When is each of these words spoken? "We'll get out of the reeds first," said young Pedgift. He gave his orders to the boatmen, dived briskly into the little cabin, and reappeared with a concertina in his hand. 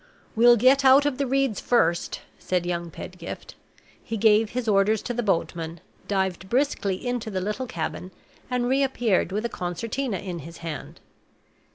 "We'll 0.35 0.57
get 0.57 0.83
out 0.83 1.05
of 1.05 1.19
the 1.19 1.27
reeds 1.27 1.59
first," 1.59 2.21
said 2.39 2.65
young 2.65 2.89
Pedgift. 2.89 3.53
He 4.03 4.17
gave 4.17 4.49
his 4.49 4.67
orders 4.67 5.03
to 5.03 5.13
the 5.13 5.21
boatmen, 5.21 5.79
dived 6.07 6.49
briskly 6.49 7.05
into 7.05 7.29
the 7.29 7.39
little 7.39 7.67
cabin, 7.67 8.09
and 8.49 8.67
reappeared 8.67 9.31
with 9.31 9.45
a 9.45 9.47
concertina 9.49 10.17
in 10.17 10.39
his 10.39 10.57
hand. 10.65 11.01